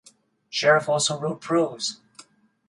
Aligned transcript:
Sherriff 0.49 0.89
also 0.89 1.19
wrote 1.19 1.41
prose. 1.41 1.99